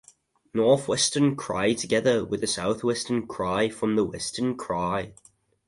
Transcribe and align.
Northwestern 0.51 1.35
Krai 1.35 1.77
together 1.77 2.25
with 2.25 2.41
the 2.41 2.47
Southwestern 2.47 3.27
Krai 3.27 3.71
formed 3.71 3.99
the 3.99 4.03
Western 4.03 4.57
Krai. 4.57 5.13